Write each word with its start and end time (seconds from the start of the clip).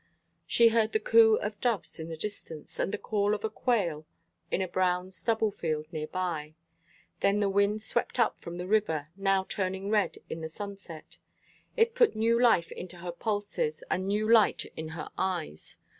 She 0.47 0.69
heard 0.69 0.93
the 0.93 0.99
coo 0.99 1.35
of 1.35 1.61
doves 1.61 1.99
in 1.99 2.09
the 2.09 2.17
distance, 2.17 2.79
and 2.79 2.91
the 2.91 2.97
call 2.97 3.35
of 3.35 3.43
a 3.43 3.51
quail 3.51 4.07
in 4.49 4.59
a 4.59 4.67
brown 4.67 5.11
stubble 5.11 5.51
field 5.51 5.85
near 5.93 6.07
by. 6.07 6.55
Then 7.19 7.39
the 7.39 7.51
wind 7.51 7.83
swept 7.83 8.17
up 8.17 8.39
from 8.39 8.57
the 8.57 8.65
river, 8.65 9.09
now 9.15 9.43
turning 9.47 9.91
red 9.91 10.17
in 10.27 10.41
the 10.41 10.49
sunset. 10.49 11.17
It 11.77 11.93
put 11.93 12.15
new 12.15 12.41
life 12.41 12.71
into 12.71 12.97
her 12.97 13.11
pulses, 13.11 13.83
and 13.91 14.01
a 14.03 14.07
new 14.07 14.27
light 14.27 14.65
in 14.75 14.87
her 14.97 15.11
eyes. 15.19 15.77